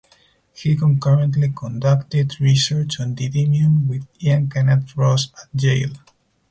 He 0.55 0.75
concurrently 0.75 1.51
conducted 1.55 2.33
research 2.41 2.99
on 2.99 3.13
"Didymium" 3.15 3.85
with 3.87 4.07
Ian 4.19 4.49
Kenneth 4.49 4.97
Ross 4.97 5.27
at 5.39 5.61
Yale. 5.61 5.93